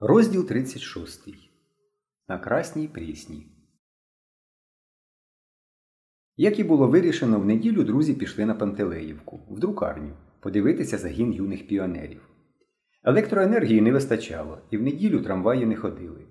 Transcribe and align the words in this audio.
Розділ 0.00 0.46
36. 0.46 1.28
На 2.28 2.38
Красній 2.38 2.88
Прісній. 2.88 3.46
Як 6.36 6.58
і 6.58 6.64
було 6.64 6.88
вирішено, 6.88 7.40
в 7.40 7.46
неділю 7.46 7.84
друзі 7.84 8.14
пішли 8.14 8.46
на 8.46 8.54
Пантелеївку, 8.54 9.40
в 9.50 9.58
друкарню, 9.58 10.12
подивитися 10.40 10.98
загін 10.98 11.32
юних 11.32 11.68
піонерів. 11.68 12.28
Електроенергії 13.04 13.80
не 13.80 13.92
вистачало, 13.92 14.58
і 14.70 14.76
в 14.76 14.82
неділю 14.82 15.20
трамваї 15.20 15.66
не 15.66 15.76
ходили. 15.76 16.26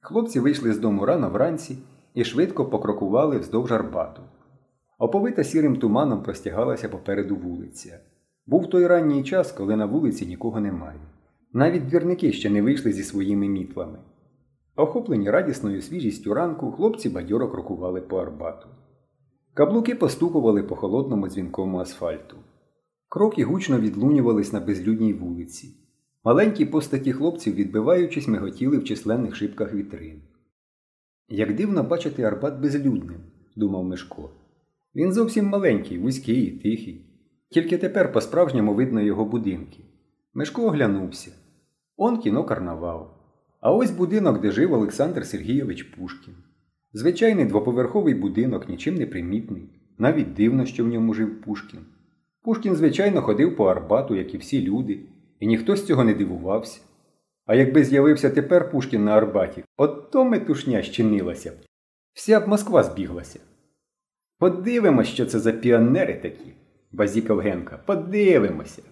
Хлопці 0.00 0.40
вийшли 0.40 0.72
з 0.72 0.78
дому 0.78 1.06
рано 1.06 1.30
вранці 1.30 1.78
і 2.14 2.24
швидко 2.24 2.66
покрокували 2.66 3.38
вздовж 3.38 3.72
Арбату. 3.72 4.22
Оповита 4.98 5.44
сірим 5.44 5.76
туманом 5.76 6.22
простягалася 6.22 6.88
попереду 6.88 7.36
вулиця. 7.36 8.00
Був 8.46 8.70
той 8.70 8.86
ранній 8.86 9.24
час, 9.24 9.52
коли 9.52 9.76
на 9.76 9.86
вулиці 9.86 10.26
нікого 10.26 10.60
немає. 10.60 11.00
Навіть 11.52 11.86
двірники 11.86 12.32
ще 12.32 12.50
не 12.50 12.62
вийшли 12.62 12.92
зі 12.92 13.02
своїми 13.02 13.48
мітлами. 13.48 13.98
Охоплені 14.76 15.30
радісною 15.30 15.82
свіжістю 15.82 16.34
ранку, 16.34 16.72
хлопці 16.72 17.08
бадьоро 17.08 17.48
крокували 17.48 18.00
по 18.00 18.18
Арбату. 18.18 18.68
Каблуки 19.54 19.94
постукували 19.94 20.62
по 20.62 20.76
холодному 20.76 21.28
дзвінкому 21.28 21.78
асфальту. 21.78 22.36
Кроки 23.08 23.44
гучно 23.44 23.80
відлунювались 23.80 24.52
на 24.52 24.60
безлюдній 24.60 25.12
вулиці. 25.12 25.68
Маленькі 26.24 26.64
постаті 26.64 27.12
хлопців, 27.12 27.54
відбиваючись, 27.54 28.28
миготіли 28.28 28.78
в 28.78 28.84
численних 28.84 29.34
шибках 29.36 29.74
вітрин. 29.74 30.22
Як 31.28 31.54
дивно 31.54 31.82
бачити 31.82 32.22
Арбат 32.22 32.60
безлюдним, 32.60 33.20
думав 33.56 33.84
Мишко. 33.84 34.30
Він 34.94 35.12
зовсім 35.12 35.46
маленький, 35.46 35.98
вузький 35.98 36.42
і 36.42 36.50
тихий. 36.50 37.04
Тільки 37.50 37.78
тепер 37.78 38.12
по-справжньому 38.12 38.74
видно 38.74 39.00
його 39.00 39.24
будинки. 39.24 39.84
Мишко 40.34 40.66
оглянувся. 40.66 41.30
Он 42.00 42.18
кіно 42.18 42.44
карнавал. 42.44 43.08
А 43.60 43.72
ось 43.72 43.90
будинок, 43.90 44.40
де 44.40 44.50
жив 44.50 44.72
Олександр 44.72 45.26
Сергійович 45.26 45.82
Пушкін. 45.82 46.34
Звичайний 46.92 47.44
двоповерховий 47.44 48.14
будинок, 48.14 48.68
нічим 48.68 48.94
не 48.94 49.06
примітний. 49.06 49.68
Навіть 49.98 50.34
дивно, 50.34 50.66
що 50.66 50.84
в 50.84 50.88
ньому 50.88 51.14
жив 51.14 51.40
Пушкін. 51.40 51.80
Пушкін, 52.42 52.76
звичайно, 52.76 53.22
ходив 53.22 53.56
по 53.56 53.64
Арбату, 53.64 54.14
як 54.14 54.34
і 54.34 54.38
всі 54.38 54.62
люди, 54.62 55.00
і 55.40 55.46
ніхто 55.46 55.76
з 55.76 55.86
цього 55.86 56.04
не 56.04 56.14
дивувався. 56.14 56.80
А 57.46 57.54
якби 57.54 57.84
з'явився 57.84 58.30
тепер 58.30 58.70
Пушкін 58.70 59.04
на 59.04 59.16
Арбаті, 59.16 59.64
от 59.76 60.10
то 60.10 60.24
метушня 60.24 60.82
щинилася 60.82 61.50
б. 61.50 61.54
Вся 62.12 62.40
б 62.40 62.48
Москва 62.48 62.82
збіглася. 62.82 63.40
Подивимось, 64.38 65.08
що 65.08 65.26
це 65.26 65.38
за 65.38 65.52
піонери 65.52 66.14
такі, 66.14 66.54
базікав 66.92 67.38
Генка. 67.38 67.78
Подивимося. 67.86 68.82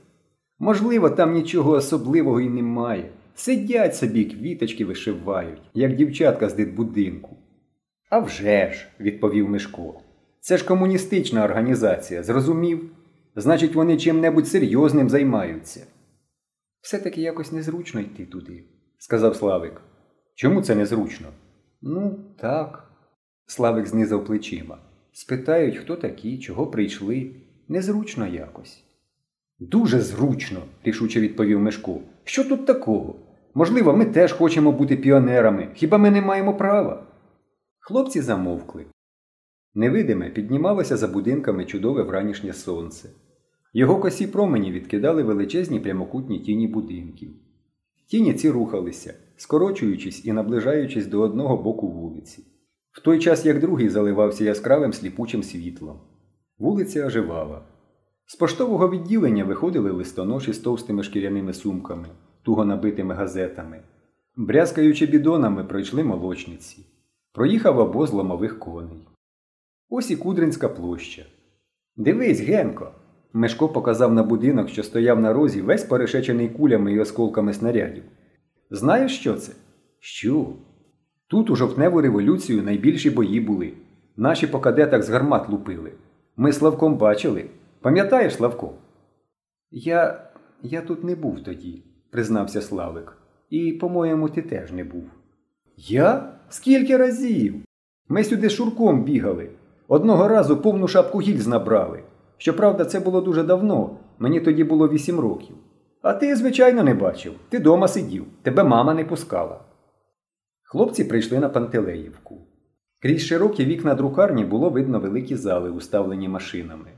Можливо, 0.58 1.10
там 1.10 1.32
нічого 1.32 1.70
особливого 1.70 2.40
і 2.40 2.48
немає. 2.48 3.10
Сидять 3.34 3.96
собі, 3.96 4.24
квіточки 4.24 4.84
вишивають, 4.84 5.62
як 5.74 5.96
дівчатка 5.96 6.48
з 6.48 6.54
дитбудинку. 6.54 7.36
«А 8.10 8.18
вже 8.18 8.72
ж»,– 8.72 8.88
відповів 9.00 9.48
Мишко. 9.48 10.00
Це 10.40 10.56
ж 10.56 10.64
комуністична 10.64 11.44
організація, 11.44 12.22
зрозумів? 12.22 12.90
Значить, 13.36 13.74
вони 13.74 13.96
чим-небудь 13.96 14.48
серйозним 14.48 15.10
займаються. 15.10 15.86
Все-таки 16.80 17.20
якось 17.20 17.52
незручно 17.52 18.00
йти 18.00 18.26
туди, 18.26 18.64
сказав 18.98 19.36
Славик. 19.36 19.80
Чому 20.34 20.62
це 20.62 20.74
незручно? 20.74 21.26
Ну, 21.82 22.18
так. 22.40 22.90
Славик 23.46 23.86
знизав 23.86 24.24
плечима. 24.24 24.78
Спитають, 25.12 25.76
хто 25.76 25.96
такі, 25.96 26.38
чого 26.38 26.66
прийшли. 26.66 27.30
Незручно 27.68 28.26
якось. 28.26 28.85
Дуже 29.58 30.00
зручно, 30.00 30.60
рішуче 30.84 31.20
відповів 31.20 31.60
Мишко. 31.60 32.00
Що 32.24 32.44
тут 32.44 32.66
такого? 32.66 33.14
Можливо, 33.54 33.96
ми 33.96 34.04
теж 34.04 34.32
хочемо 34.32 34.72
бути 34.72 34.96
піонерами. 34.96 35.68
Хіба 35.74 35.98
ми 35.98 36.10
не 36.10 36.22
маємо 36.22 36.54
права? 36.56 37.06
Хлопці 37.78 38.20
замовкли. 38.20 38.86
Невидиме 39.74 40.30
піднімалося 40.30 40.96
за 40.96 41.08
будинками 41.08 41.64
чудове 41.64 42.02
вранішнє 42.02 42.52
сонце. 42.52 43.08
Його 43.72 44.00
косі 44.00 44.26
промені 44.26 44.72
відкидали 44.72 45.22
величезні 45.22 45.80
прямокутні 45.80 46.40
тіні 46.40 46.68
будинків. 46.68 47.30
Тіні 48.06 48.34
ці 48.34 48.50
рухалися, 48.50 49.14
скорочуючись 49.36 50.24
і 50.24 50.32
наближаючись 50.32 51.06
до 51.06 51.20
одного 51.20 51.56
боку 51.56 51.88
вулиці. 51.88 52.44
В 52.90 53.00
той 53.00 53.18
час 53.18 53.46
як 53.46 53.60
другий 53.60 53.88
заливався 53.88 54.44
яскравим 54.44 54.92
сліпучим 54.92 55.42
світлом. 55.42 56.00
Вулиця 56.58 57.06
оживала. 57.06 57.75
З 58.28 58.36
поштового 58.36 58.90
відділення 58.90 59.44
виходили 59.44 59.90
листоноші 59.90 60.52
з 60.52 60.58
товстими 60.58 61.02
шкіряними 61.02 61.52
сумками, 61.52 62.08
туго 62.42 62.64
набитими 62.64 63.14
газетами. 63.14 63.80
Брязкаючи 64.36 65.06
бідонами, 65.06 65.64
пройшли 65.64 66.04
молочниці. 66.04 66.86
Проїхав 67.32 67.78
обоз 67.78 68.12
ломових 68.12 68.58
коней. 68.58 69.08
Ось 69.88 70.10
і 70.10 70.16
Кудринська 70.16 70.68
площа. 70.68 71.22
Дивись, 71.96 72.40
Генко. 72.40 72.90
Мешко 73.32 73.68
показав 73.68 74.14
на 74.14 74.22
будинок, 74.22 74.68
що 74.68 74.82
стояв 74.82 75.20
на 75.20 75.32
розі, 75.32 75.62
весь 75.62 75.84
перешечений 75.84 76.48
кулями 76.48 76.92
і 76.92 77.00
осколками 77.00 77.52
снарядів. 77.52 78.02
Знаєш, 78.70 79.18
що 79.18 79.34
це? 79.34 79.52
Що? 80.00 80.46
Тут 81.26 81.50
у 81.50 81.56
жовтневу 81.56 82.00
революцію 82.00 82.62
найбільші 82.62 83.10
бої 83.10 83.40
були. 83.40 83.72
Наші 84.16 84.46
по 84.46 84.60
кадетах 84.60 85.02
з 85.02 85.10
гармат 85.10 85.48
лупили. 85.48 85.92
Ми 86.36 86.52
Славком 86.52 86.98
бачили. 86.98 87.46
Пам'ятаєш, 87.86 88.34
Славко? 88.34 88.70
Я 89.70 90.28
я 90.62 90.80
тут 90.80 91.04
не 91.04 91.14
був 91.14 91.40
тоді, 91.40 91.82
признався 92.10 92.62
Славик. 92.62 93.16
І, 93.50 93.72
по-моєму, 93.72 94.28
ти 94.28 94.42
теж 94.42 94.72
не 94.72 94.84
був. 94.84 95.04
Я? 95.76 96.32
Скільки 96.48 96.96
разів? 96.96 97.54
Ми 98.08 98.24
сюди 98.24 98.50
шурком 98.50 99.04
бігали. 99.04 99.50
Одного 99.88 100.28
разу 100.28 100.56
повну 100.56 100.88
шапку 100.88 101.20
гільз 101.20 101.46
набрали. 101.46 102.02
Щоправда, 102.36 102.84
це 102.84 103.00
було 103.00 103.20
дуже 103.20 103.42
давно, 103.42 103.98
мені 104.18 104.40
тоді 104.40 104.64
було 104.64 104.88
вісім 104.88 105.20
років. 105.20 105.56
А 106.02 106.12
ти, 106.12 106.36
звичайно, 106.36 106.82
не 106.82 106.94
бачив. 106.94 107.32
Ти 107.48 107.58
дома 107.58 107.88
сидів, 107.88 108.26
тебе 108.42 108.64
мама 108.64 108.94
не 108.94 109.04
пускала. 109.04 109.60
Хлопці 110.62 111.04
прийшли 111.04 111.38
на 111.38 111.48
Пантелеївку. 111.48 112.46
Крізь 113.02 113.26
широкі 113.26 113.64
вікна 113.64 113.94
друкарні 113.94 114.44
було 114.44 114.70
видно 114.70 115.00
великі 115.00 115.36
зали, 115.36 115.70
уставлені 115.70 116.28
машинами. 116.28 116.90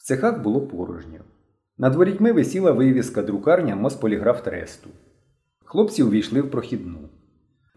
В 0.00 0.02
цехах 0.02 0.42
було 0.42 0.60
порожньо. 0.60 1.18
Над 1.78 1.94
ворітьми 1.94 2.32
висіла 2.32 2.72
вивіска 2.72 3.22
друкарня 3.22 3.76
Мосполіграф 3.76 4.42
Тресту. 4.42 4.90
Хлопці 5.64 6.02
увійшли 6.02 6.40
в 6.40 6.50
прохідну. 6.50 7.08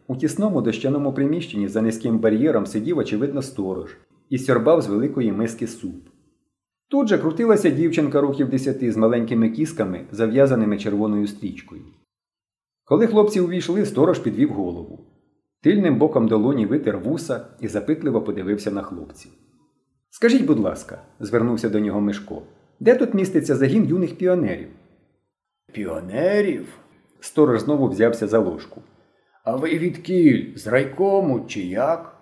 У 0.07 0.15
тісному 0.15 0.61
дощаному 0.61 1.13
приміщенні 1.13 1.67
за 1.67 1.81
низьким 1.81 2.19
бар'єром 2.19 2.65
сидів, 2.65 2.97
очевидно, 2.97 3.41
сторож 3.41 3.97
і 4.29 4.37
сьорбав 4.37 4.81
з 4.81 4.87
великої 4.87 5.31
миски 5.31 5.67
суп. 5.67 6.07
Тут 6.87 7.07
же 7.07 7.17
крутилася 7.17 7.69
дівчинка 7.69 8.21
років 8.21 8.49
десяти 8.49 8.91
з 8.91 8.97
маленькими 8.97 9.49
кісками, 9.49 10.05
зав'язаними 10.11 10.77
червоною 10.77 11.27
стрічкою. 11.27 11.81
Коли 12.83 13.07
хлопці 13.07 13.39
увійшли, 13.39 13.85
сторож 13.85 14.19
підвів 14.19 14.49
голову. 14.49 14.99
Тильним 15.61 15.97
боком 15.97 16.27
долоні 16.27 16.65
витер 16.65 16.99
вуса 16.99 17.45
і 17.59 17.67
запитливо 17.67 18.21
подивився 18.21 18.71
на 18.71 18.81
хлопців. 18.81 19.31
Скажіть, 20.15 20.45
будь 20.45 20.59
ласка, 20.59 21.01
звернувся 21.19 21.69
до 21.69 21.79
нього 21.79 22.01
Мишко, 22.01 22.41
де 22.79 22.95
тут 22.95 23.13
міститься 23.13 23.55
загін 23.55 23.85
юних 23.85 24.17
піонерів? 24.17 24.67
Піонерів? 25.71 26.67
Сторож 27.19 27.59
знову 27.59 27.87
взявся 27.87 28.27
за 28.27 28.39
ложку. 28.39 28.81
А 29.43 29.55
ви 29.55 29.77
від 29.77 29.97
кіль, 29.97 30.55
з 30.55 30.67
райкому 30.67 31.45
чи 31.47 31.61
як? 31.61 32.17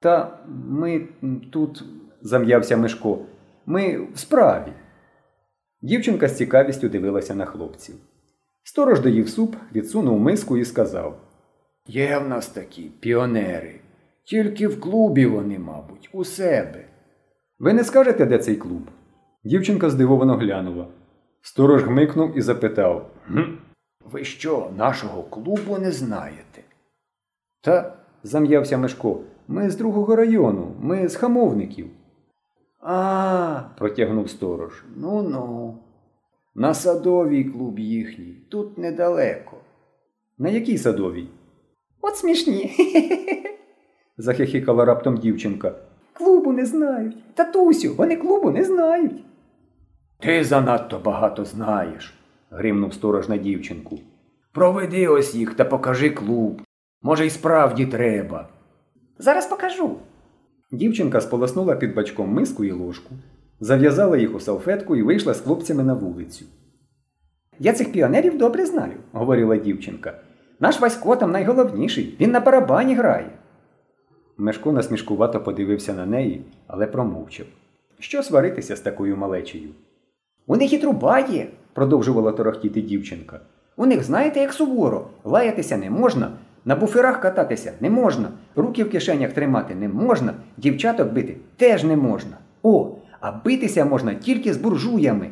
Та 0.00 0.38
ми 0.68 1.08
тут, 1.52 1.84
зам'явся 2.22 2.76
Мишко, 2.76 3.18
ми 3.66 3.98
в 4.14 4.18
справі. 4.18 4.72
Дівчинка 5.82 6.28
з 6.28 6.36
цікавістю 6.36 6.88
дивилася 6.88 7.34
на 7.34 7.44
хлопців. 7.44 7.94
Сторож 8.62 9.00
доїв 9.00 9.28
суп, 9.28 9.56
відсунув 9.74 10.20
миску 10.20 10.56
і 10.56 10.64
сказав 10.64 11.20
Є 11.86 12.18
в 12.18 12.28
нас 12.28 12.48
такі 12.48 12.82
піонери. 12.82 13.80
Тільки 14.24 14.68
в 14.68 14.80
клубі 14.80 15.26
вони, 15.26 15.58
мабуть, 15.58 16.10
у 16.12 16.24
себе. 16.24 16.84
Ви 17.58 17.72
не 17.72 17.84
скажете, 17.84 18.26
де 18.26 18.38
цей 18.38 18.56
клуб? 18.56 18.82
Дівчинка 19.44 19.90
здивовано 19.90 20.36
глянула. 20.36 20.86
Сторож 21.42 21.84
гмикнув 21.84 22.38
і 22.38 22.42
запитав 22.42 23.10
«Гм? 23.26 23.58
Ви 24.12 24.24
що, 24.24 24.70
нашого 24.76 25.22
клубу 25.22 25.78
не 25.78 25.92
знаєте? 25.92 26.62
Та, 27.60 27.96
зам'явся 28.22 28.78
Мишко, 28.78 29.20
ми 29.48 29.70
з 29.70 29.76
другого 29.76 30.16
району, 30.16 30.74
ми 30.80 31.08
з 31.08 31.16
хамовників. 31.16 31.86
А, 32.80 33.60
протягнув 33.78 34.30
сторож. 34.30 34.84
Ну 34.96 35.22
ну. 35.22 35.78
На 36.54 36.74
садовій 36.74 37.44
клуб 37.44 37.78
їхній, 37.78 38.34
тут 38.50 38.78
недалеко. 38.78 39.56
На 40.38 40.48
якій 40.48 40.78
садовій? 40.78 41.28
От 42.00 42.16
смішні. 42.16 42.72
захихикала 44.18 44.84
раптом 44.84 45.16
дівчинка. 45.16 45.74
Клубу 46.18 46.52
не 46.52 46.66
знають. 46.66 47.34
Татусю, 47.34 47.94
вони 47.94 48.16
клубу 48.16 48.50
не 48.50 48.64
знають. 48.64 49.24
Ти 50.20 50.44
занадто 50.44 50.98
багато 51.04 51.44
знаєш, 51.44 52.14
гримнув 52.50 52.94
сторож 52.94 53.28
на 53.28 53.36
дівчинку. 53.36 53.98
Проведи 54.52 55.08
ось 55.08 55.34
їх 55.34 55.54
та 55.54 55.64
покажи 55.64 56.10
клуб. 56.10 56.62
Може, 57.02 57.26
й 57.26 57.30
справді 57.30 57.86
треба. 57.86 58.48
Зараз 59.18 59.46
покажу. 59.46 59.96
Дівчинка 60.72 61.20
сполоснула 61.20 61.76
під 61.76 61.94
бачком 61.94 62.32
миску 62.32 62.64
і 62.64 62.72
ложку, 62.72 63.14
зав'язала 63.60 64.16
їх 64.16 64.34
у 64.34 64.40
салфетку 64.40 64.96
і 64.96 65.02
вийшла 65.02 65.34
з 65.34 65.40
хлопцями 65.40 65.84
на 65.84 65.94
вулицю. 65.94 66.44
Я 67.58 67.72
цих 67.72 67.92
піонерів 67.92 68.38
добре 68.38 68.66
знаю, 68.66 68.94
говорила 69.12 69.56
дівчинка. 69.56 70.20
Наш 70.60 70.80
Васько 70.80 71.16
там 71.16 71.30
найголовніший, 71.30 72.16
він 72.20 72.30
на 72.30 72.40
барабані 72.40 72.94
грає. 72.94 73.30
Мешко 74.40 74.72
насмішкувато 74.72 75.40
подивився 75.40 75.92
на 75.92 76.06
неї, 76.06 76.44
але 76.66 76.86
промовчав. 76.86 77.46
Що 77.98 78.22
сваритися 78.22 78.76
з 78.76 78.80
такою 78.80 79.16
малечею? 79.16 79.68
У 80.46 80.56
них 80.56 80.72
і 80.72 80.78
труба 80.78 81.18
є, 81.18 81.48
продовжувала 81.72 82.32
торохтіти 82.32 82.82
дівчинка. 82.82 83.40
У 83.76 83.86
них, 83.86 84.04
знаєте, 84.04 84.40
як 84.40 84.52
суворо, 84.52 85.06
лаятися 85.24 85.76
не 85.76 85.90
можна, 85.90 86.32
на 86.64 86.76
буферах 86.76 87.20
кататися 87.20 87.72
не 87.80 87.90
можна, 87.90 88.28
руки 88.56 88.84
в 88.84 88.90
кишенях 88.90 89.32
тримати 89.32 89.74
не 89.74 89.88
можна, 89.88 90.34
дівчаток 90.56 91.12
бити 91.12 91.36
теж 91.56 91.84
не 91.84 91.96
можна. 91.96 92.36
О, 92.62 92.96
а 93.20 93.32
битися 93.32 93.84
можна 93.84 94.14
тільки 94.14 94.52
з 94.52 94.56
буржуями. 94.56 95.30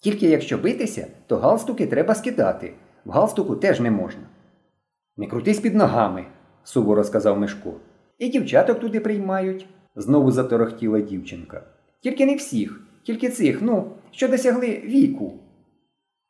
Тільки 0.00 0.26
якщо 0.26 0.58
битися, 0.58 1.06
то 1.26 1.36
галстуки 1.36 1.86
треба 1.86 2.14
скидати. 2.14 2.72
В 3.04 3.10
галстуку 3.10 3.56
теж 3.56 3.80
не 3.80 3.90
можна. 3.90 4.22
Не 5.16 5.26
крутись 5.26 5.60
під 5.60 5.74
ногами, 5.74 6.24
суворо 6.64 7.04
сказав 7.04 7.38
Мешко. 7.38 7.72
І 8.18 8.28
дівчаток 8.28 8.80
туди 8.80 9.00
приймають. 9.00 9.66
Знову 9.96 10.30
заторохтіла 10.30 11.00
дівчинка. 11.00 11.62
Тільки 12.02 12.26
не 12.26 12.36
всіх, 12.36 12.80
тільки 13.02 13.28
цих, 13.28 13.62
ну, 13.62 13.92
що 14.10 14.28
досягли 14.28 14.82
віку. 14.84 15.32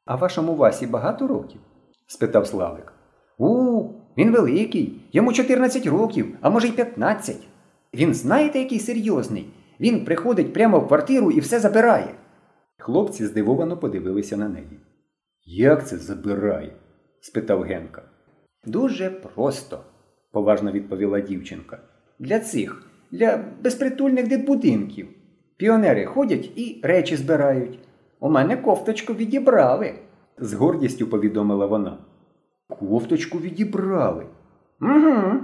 А 0.04 0.16
вашому 0.16 0.54
Васі 0.54 0.86
багато 0.86 1.26
років? 1.26 1.60
спитав 2.06 2.46
Славик. 2.46 2.92
У, 3.38 3.84
він 4.18 4.30
великий, 4.30 5.00
йому 5.12 5.32
14 5.32 5.86
років, 5.86 6.36
а 6.40 6.50
може 6.50 6.68
й 6.68 6.72
15. 6.72 7.36
Він 7.94 8.14
знаєте, 8.14 8.58
який 8.58 8.78
серйозний. 8.78 9.46
Він 9.80 10.04
приходить 10.04 10.52
прямо 10.52 10.80
в 10.80 10.88
квартиру 10.88 11.30
і 11.30 11.40
все 11.40 11.60
забирає. 11.60 12.14
Хлопці 12.78 13.26
здивовано 13.26 13.76
подивилися 13.78 14.36
на 14.36 14.48
неї. 14.48 14.80
Як 15.44 15.88
це 15.88 15.96
забирає? 15.96 16.72
спитав 17.20 17.62
Генка. 17.62 18.02
Дуже 18.64 19.10
просто, 19.10 19.80
поважно 20.36 20.72
відповіла 20.72 21.20
дівчинка. 21.20 21.78
Для 22.18 22.40
цих, 22.40 22.82
для 23.10 23.44
безпритульних 23.62 24.28
дитбудинків. 24.28 25.08
Піонери 25.56 26.04
ходять 26.04 26.50
і 26.56 26.80
речі 26.82 27.16
збирають. 27.16 27.78
У 28.20 28.30
мене 28.30 28.56
кофточку 28.56 29.14
відібрали. 29.14 29.94
з 30.38 30.52
гордістю 30.52 31.06
повідомила 31.06 31.66
вона. 31.66 31.98
Кофточку 32.68 33.38
відібрали. 33.38 34.26
Угу. 34.80 35.40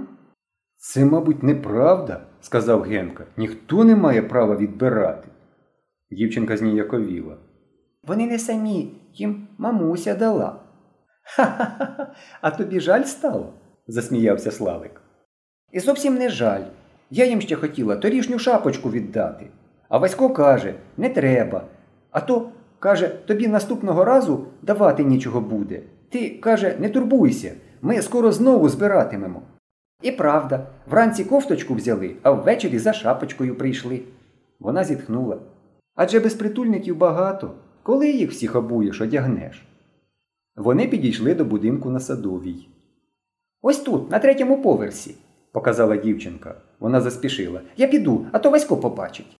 Це, 0.77 1.05
мабуть, 1.05 1.43
неправда, 1.43 2.21
сказав 2.41 2.81
Генка. 2.81 3.25
Ніхто 3.37 3.83
не 3.83 3.95
має 3.95 4.21
права 4.21 4.55
відбирати. 4.55 5.27
Дівчинка 6.11 6.57
зніяковіла. 6.57 7.37
Вони 8.03 8.27
не 8.27 8.39
самі, 8.39 9.01
їм 9.13 9.47
мамуся 9.57 10.15
дала. 10.15 10.59
Ха-ха-ха, 11.23 12.15
а 12.41 12.51
тобі 12.51 12.79
жаль 12.79 13.03
стало? 13.03 13.53
Засміявся 13.87 14.51
Славик. 14.51 15.01
І 15.71 15.79
зовсім 15.79 16.15
не 16.15 16.29
жаль. 16.29 16.63
Я 17.09 17.25
їм 17.25 17.41
ще 17.41 17.55
хотіла 17.55 17.95
торішню 17.95 18.39
шапочку 18.39 18.89
віддати. 18.89 19.47
А 19.89 19.97
Васько 19.97 20.29
каже, 20.29 20.75
не 20.97 21.09
треба. 21.09 21.63
А 22.11 22.21
то, 22.21 22.49
каже, 22.79 23.07
тобі 23.07 23.47
наступного 23.47 24.05
разу 24.05 24.45
давати 24.61 25.03
нічого 25.03 25.41
буде. 25.41 25.81
Ти, 26.09 26.29
каже, 26.29 26.75
не 26.79 26.89
турбуйся, 26.89 27.53
ми 27.81 28.01
скоро 28.01 28.31
знову 28.31 28.69
збиратимемо. 28.69 29.41
І 30.01 30.11
правда, 30.11 30.67
вранці 30.89 31.23
кофточку 31.23 31.73
взяли, 31.73 32.15
а 32.23 32.31
ввечері 32.31 32.79
за 32.79 32.93
шапочкою 32.93 33.55
прийшли. 33.55 34.01
Вона 34.59 34.83
зітхнула. 34.83 35.37
Адже 35.95 36.19
безпритульників 36.19 36.97
багато. 36.97 37.51
Коли 37.83 38.09
їх 38.09 38.31
всіх 38.31 38.55
обуєш, 38.55 39.01
одягнеш? 39.01 39.67
Вони 40.55 40.87
підійшли 40.87 41.35
до 41.35 41.45
будинку 41.45 41.89
на 41.89 41.99
садовій. 41.99 42.67
Ось 43.65 43.79
тут, 43.79 44.11
на 44.11 44.19
третьому 44.19 44.61
поверсі. 44.61 45.15
Показала 45.51 45.97
дівчинка. 45.97 46.55
Вона 46.79 47.01
заспішила. 47.01 47.61
Я 47.77 47.87
піду, 47.87 48.25
а 48.31 48.39
то 48.39 48.49
Васько 48.49 48.77
побачить. 48.77 49.39